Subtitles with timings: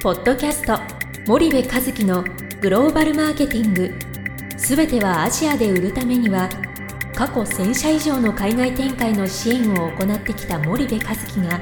[0.00, 0.78] ポッドキャスト
[1.26, 2.22] 森部和樹の
[2.60, 3.92] グローバルマーケティング。
[4.56, 6.48] すべてはアジアで売るためには
[7.16, 11.60] 過去1000社以上の海外展開の支援を行ってきた森部和樹が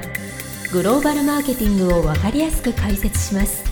[0.71, 3.63] グローバルマーケティングを分かりやすく解説します。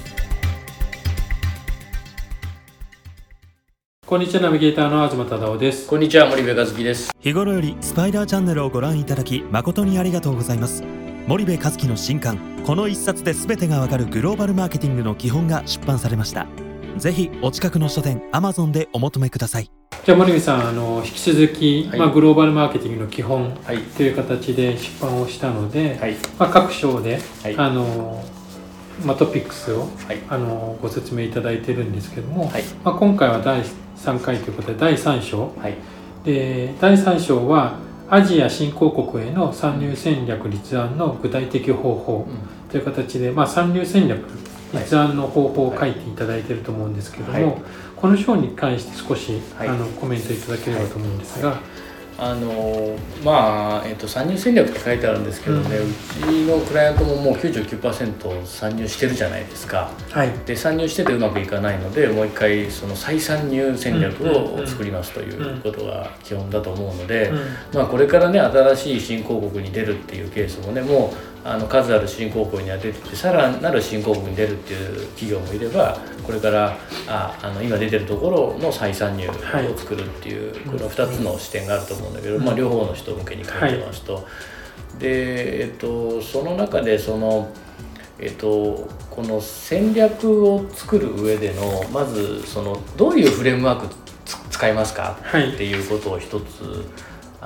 [4.08, 5.88] こんにちはナビゲーターの東忠夫です。
[5.88, 7.12] こんにちは森部和樹です。
[7.20, 12.38] 日頃よりスパイダーチャンネルをご覧いただき誠にありがとうございます森部和樹の新刊
[12.68, 16.46] この一冊で全てがわかるグローバルマーケティングの基本が出版されました。
[16.98, 19.72] ぜひお近くの書店アマゾンでお求めください。
[20.06, 22.00] じゃあ森部さんあの引き続き、はい。
[22.00, 23.80] まあ、グローバルマーケティングの基本はい。
[23.80, 26.16] という形で出版をしたので、はい。
[26.38, 27.58] まあ、各章で、はい。
[27.58, 28.24] あの
[29.04, 30.20] まあ、トピックスをはい。
[30.30, 32.64] あのご説明いただいてるんですけども、はい。
[32.84, 33.64] まあ、今回は第
[33.98, 35.56] 3回ということで第3章。
[35.58, 35.74] はい。
[36.24, 42.28] で第3章はアジア新興国への参入戦略立案の具体的方法
[42.70, 44.24] という形で、まあ、参入戦略
[44.74, 47.62] 立案の方法を書いていただいていると思うんですけども、はい。
[47.96, 49.68] この章に関して少し、はい。
[49.70, 51.60] あのコメントいただければと思うんですが、
[52.18, 55.82] あのまあ、えっと参入戦略って書いてあるんですけどね、う
[56.26, 59.92] ちのクライアントももう99%参入してるじゃないですか。
[60.12, 60.32] はい。
[60.46, 67.32] で参入しててうまくいかないのでもう一回その再参入戦略を作りますということが基本だと思うので、
[67.74, 76.76] まあ、これからね新しい新興国に出るっていうケースもねもうあの数ある新興国には出ててさらなる新興国に出るっていう企業もいればこれから
[77.08, 79.34] ああの今出てるところの再参入を
[79.78, 84.26] 作るっていう、この2つの視点があると思うんだけど、まあ、両方の人向けに書いてますと。
[84.98, 87.52] で、えっと、その中でその
[88.18, 96.86] えっと、この戦略を作る上でのまずそのどういうフレームワークつ使いますかはいっていうことを一つ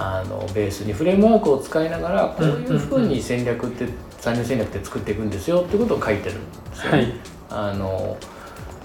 [0.01, 3.85] あのベースにフレームワークを使いながらこういうふうに戦略って
[4.17, 6.97] 参入戦略って作っていくんですよってことを書いてるんですよね。
[6.97, 7.13] はい
[7.51, 8.15] あの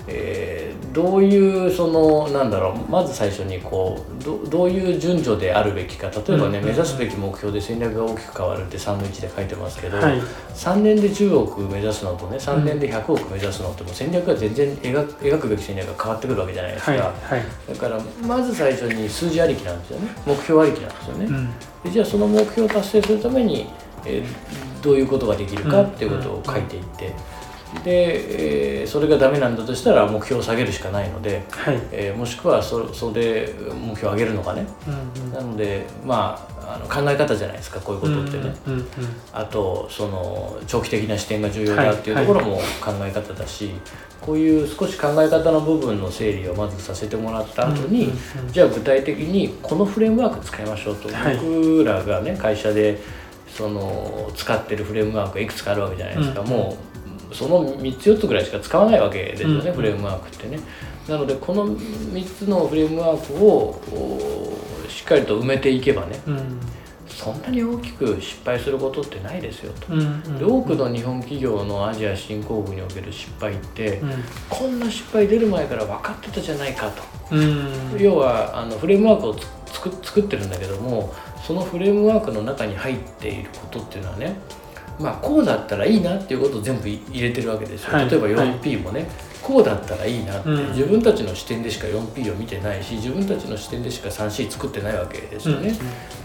[0.08, 10.20] えーどういうそのなんだろうまず最初にこうどどういう順序であるべきか例えばね、うん目指すべき目標で戦略が大きく変わるって3の1で書いてますけど、はい。
[10.54, 17.06] 3年で10億目指すのとね3年で100億目指すのってもう戦略が全然描く描くべき戦略が変わってくるわけじゃないですか、はいは
[17.36, 17.74] い。
[17.74, 20.08] だからまず最初に数字ありきなんですよね。
[20.24, 21.50] 目標ありきなんですよね、うん。
[21.82, 23.66] でじゃあその目標を達成するために、
[24.04, 24.24] えー
[24.84, 27.10] どういうことができるかっていうことを書いていって、
[27.82, 31.80] で、えーそれがダメなんだとしたら目標を下げるしかないので、はい。
[31.90, 34.66] えーもしくはそそれで目標を上げるのかね。
[34.86, 38.86] うんなのでまああの考え方じゃないですかこういうことってね、うんうんうん
[39.32, 43.70] あとその長期的な視点が重要だっていうところも考え方だし、
[44.20, 48.52] こういう少し考え方の部分の整理をまずさせてもらった後に、うんうんうん。
[48.52, 51.36] じゃあ具体的にこのフレームワーク使いましょうと、はい。
[51.36, 53.00] 僕らがね会社で
[53.48, 56.48] その使ってるフレームワークがいくつかあるわけじゃないですか、うん。
[56.48, 56.93] もう
[57.34, 59.74] その3つ4つぐらいしか使わないわけですよね、うん。
[59.74, 60.60] フレームワークってね。
[61.08, 66.60] なのでこの3つのフレームワークをおしっかりと埋めていけばねうん。
[67.08, 69.92] そんなに大きく失敗することってないですよと。
[69.92, 74.10] うんうんで多くの日本企業のアジア新興国における失敗って、うん。
[74.48, 77.02] こんな失敗出る前から分かってたじゃないかと、
[77.34, 77.96] うん。
[77.98, 79.36] 要はあのフレームワークを
[80.02, 81.12] 作ってるんだけども
[81.46, 84.36] そのフレームワークの中に入っていることっていうのはね
[84.98, 88.10] まあこうだったらいいなっていうことを全部い入れてるわけですよ、はい。
[88.10, 88.54] 例えばはい。
[88.60, 89.06] 4P もね、
[89.44, 90.68] こうだったらいいなって、うん。
[90.70, 95.76] 自分たちの視点でしか 4P を見てないし自分たちの視点でしか 3C 作ってないわけですよね、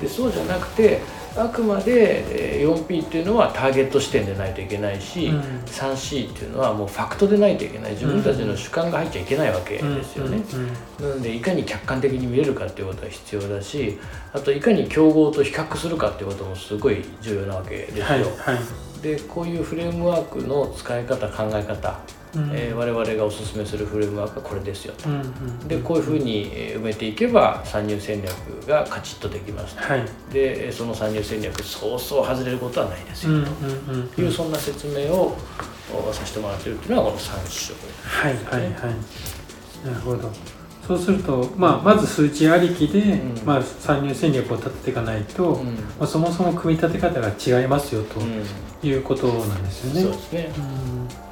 [0.01, 1.01] でそうじゃなくて
[1.35, 5.39] あくまでえー 4P っていうのはターゲット視点でないといけないし、うん。
[5.65, 7.91] 3C っていうのはもうファクトでないといけない。
[7.91, 10.41] 自分たちの主観が入っちゃいけないわけですよね、
[10.99, 13.99] なのでいかに客観的に見れるかっていうことが必要だし
[14.33, 19.01] あといかに競合と比較するかっていうこともすごい重要なわけですよ、はいはい。
[19.01, 21.99] でこういうフレームワークの使い方考え方、
[22.35, 22.49] うん。
[22.53, 25.09] えー我々がおすすめするフレームワークはこれですよと。
[25.09, 28.31] うんうんでこういうふうにえー埋めていけば参入戦略
[28.67, 29.75] がカチッとできます。
[29.77, 30.05] はい。
[30.31, 35.35] でえーその参入戦略そうそう外れることはないですようんうんうんというそんな説明を
[35.91, 39.87] おさせてもらってるっていうのはこの3章はいはいはい。
[39.87, 40.29] なるほど。
[40.87, 43.45] そうすると、まあ、まず数値ありきで、うん。
[43.45, 45.65] まあ、参入戦略を立てていかないと、うん。
[45.67, 48.43] まあ、そもそも組み立て方が違いますよとうん。
[48.87, 50.01] いうことなんですよね。
[50.01, 50.51] そうですね。
[50.57, 51.28] うん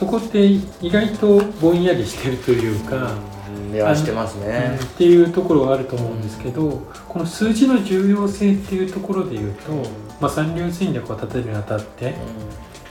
[0.00, 9.72] そこって意外とぼんやりしてるというか、うんいやしてますねうんっていうところはあると思うんですけど、この数字の重要性っていうところで言うと、
[10.20, 12.14] まあ、参入戦略を立てるにあたって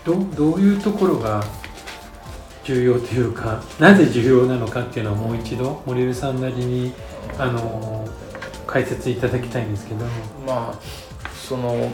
[0.05, 1.43] どどういうところが
[2.63, 6.93] 重要というかなぜ重要なのかっていうのをもう一度森部さんなりに
[7.39, 8.07] あの
[8.67, 10.05] 解説いただきたいんですけど。
[10.45, 10.73] まあ
[11.33, 11.91] その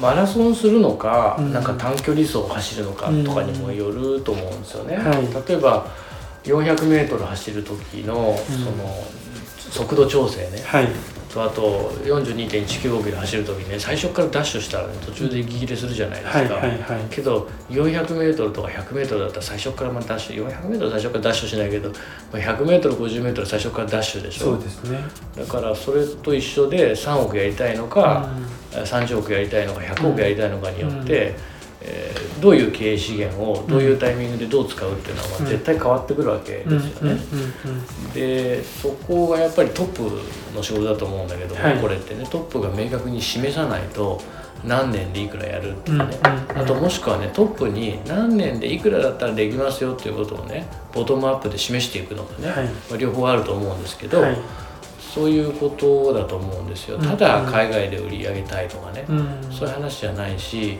[0.00, 1.52] マラソンするのか、うん。
[1.52, 4.96] なんか短距離走を走るのかとかにもよると思うんですよね。
[4.96, 5.48] はい。
[5.48, 5.86] 例えば
[6.44, 8.36] 400m 走る時のうん。
[8.36, 9.04] その
[9.70, 10.88] 速度調整ね、はい。
[11.32, 16.38] とあと42.195キロ走る時にね最初からダッシュしたらね途中で息切れするじゃないですか。
[16.38, 17.00] はいはいはい。
[17.10, 21.92] けど 400m とか 100m だったら最初からまあダッシュ 400m 最初からダッシュしないけど
[22.32, 24.44] 100m50m 最初からダッシュでしょ。
[24.44, 24.98] そうですね。
[25.36, 28.28] だからそれと一緒で3億やりたいのか、
[28.72, 31.55] 30億やりたいのか100億やりたいのかによって、えー
[32.40, 37.20] どういう経営資源をどういうタイミングでどう使うっていうのは絶対変わってくるわけですよね。
[38.14, 40.02] でそこがやっぱりトップ
[40.54, 41.78] の仕事だと思うんだけども、はい。
[41.78, 44.20] これってねトップが明確に示さないと
[44.64, 52.64] 何年でいくらやるとかね、あともしくはねトップに何年でいくらだったらできますよっていうことをねボトムアップで示していくのがね、はい。
[52.66, 54.36] まあ、両方あると思うんですけど、はい。
[54.98, 56.96] そういうことだと思うんですよ。
[56.96, 59.48] うんただ海外で売り上げたいとかね、うん。
[59.50, 60.78] そういう話じゃないし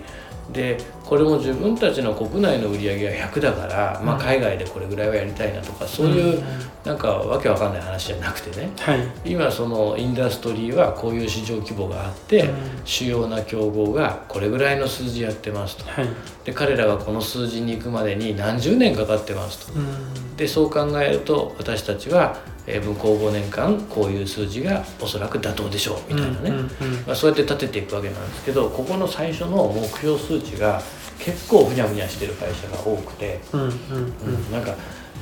[0.53, 6.43] でこれも自分たちの国内の売り上げが100だから、まあ、うん海外でこれぐらいはやりたいなとかそういう
[6.85, 8.71] なんかわけわかんない話じゃなくてね。
[8.79, 9.01] はい。
[9.25, 12.57] 今そのインダストリーはこういう市場規模があって、うん。
[12.85, 15.85] 主要な競合がこれぐらいの数字やってますと。
[15.85, 16.09] はい。
[16.45, 19.79] で彼らがこの数字に行くまでに何十年かかってますと。
[19.79, 20.37] うん。
[20.37, 26.69] でそう考えると私たちは、えー向こう5年間こういう数字がおそらく妥当でしょうみたいなね、うんうんうん。
[27.07, 30.81] まあ、そうやって立てていくわけなんですけどここの最初の目標数値が
[31.19, 34.53] 結構ふにゃふにゃしてる会社が多くて、うんうんうん。
[34.53, 34.75] なんか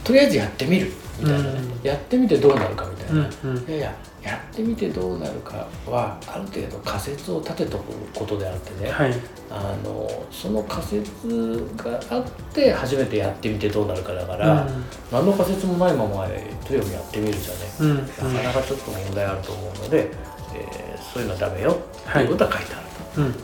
[0.03, 3.69] とりあえずやってみるみたいなね、うんやってみてどうなるかみたいな、うんうん。
[3.69, 9.13] いやいややってみてどうなるかはある程度仮説を立てとくことであってね、はい。
[9.51, 12.25] あのその仮説があっ
[12.55, 14.67] て初めてやってみてどうなるかだから、
[15.13, 16.27] 何の仮説もないまま
[16.67, 18.35] とにかくやってみるじゃね、うんうん。
[18.35, 20.11] なかなかちょっと問題あると思うので、
[20.55, 21.77] えーそういうのはダメよ
[22.13, 23.21] ということは書いてあると。
[23.21, 23.35] うんうん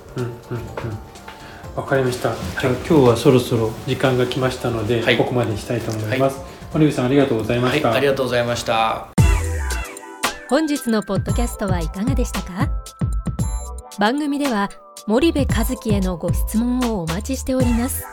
[0.50, 1.09] うんうん
[1.76, 2.34] わかりました。
[2.60, 6.40] じゃあ今日はそろそろ時間が来ましたので、はいここまでにしたいと思います。
[6.72, 7.92] 森口さんありがとうございまはい、した。
[7.92, 9.08] ありがとうございました。
[10.48, 12.68] 本日のポッドキャストはいかがでしたか？
[13.98, 14.68] 番組では
[15.06, 18.04] 森部和樹へのご質問をお待ちしております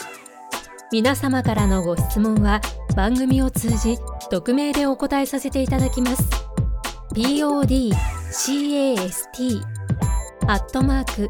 [0.92, 2.62] 皆様からのご質問は
[2.96, 3.98] 番組を通じ
[4.30, 6.24] 匿名でお答えさせていただきます
[7.14, 7.86] podcast
[10.48, 11.30] アットマーク